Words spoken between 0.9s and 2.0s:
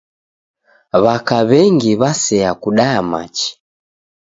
W'aka w'engi